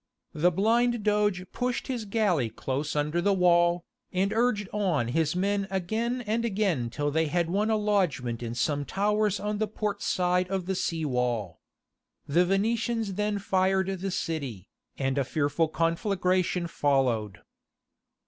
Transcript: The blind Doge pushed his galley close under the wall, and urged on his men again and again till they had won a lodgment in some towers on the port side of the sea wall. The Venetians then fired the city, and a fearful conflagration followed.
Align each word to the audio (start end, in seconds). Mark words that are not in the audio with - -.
The 0.33 0.49
blind 0.51 1.03
Doge 1.03 1.45
pushed 1.51 1.85
his 1.85 2.05
galley 2.05 2.49
close 2.49 2.95
under 2.95 3.21
the 3.21 3.35
wall, 3.35 3.85
and 4.11 4.33
urged 4.33 4.67
on 4.73 5.09
his 5.09 5.35
men 5.35 5.67
again 5.69 6.21
and 6.21 6.43
again 6.43 6.89
till 6.89 7.11
they 7.11 7.27
had 7.27 7.51
won 7.51 7.69
a 7.69 7.75
lodgment 7.75 8.41
in 8.41 8.55
some 8.55 8.83
towers 8.83 9.39
on 9.39 9.59
the 9.59 9.67
port 9.67 10.01
side 10.01 10.47
of 10.49 10.65
the 10.65 10.73
sea 10.73 11.05
wall. 11.05 11.61
The 12.25 12.45
Venetians 12.45 13.13
then 13.13 13.37
fired 13.37 13.85
the 13.99 14.09
city, 14.09 14.67
and 14.97 15.19
a 15.19 15.23
fearful 15.23 15.67
conflagration 15.67 16.65
followed. 16.65 17.41